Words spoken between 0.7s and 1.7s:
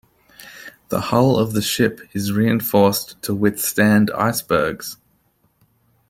The hull of the